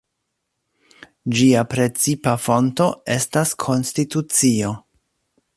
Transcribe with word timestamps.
Ĝia 1.39 1.61
precipa 1.75 2.35
fonto 2.47 2.89
estas 3.19 3.55
konstitucio. 3.67 4.77